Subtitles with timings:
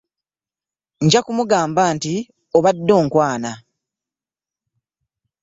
[1.03, 2.13] Nja kumugamba nti
[2.57, 3.51] obadde onkwana.